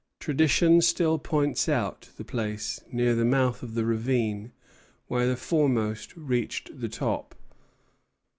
Tradition 0.19 0.81
still 0.81 1.19
points 1.19 1.69
out 1.69 2.09
the 2.17 2.23
place, 2.23 2.81
near 2.91 3.13
the 3.13 3.23
mouth 3.23 3.61
of 3.61 3.75
the 3.75 3.85
ravine, 3.85 4.51
where 5.05 5.27
the 5.27 5.37
foremost 5.37 6.17
reached 6.17 6.71
the 6.81 6.89
top. 6.89 7.35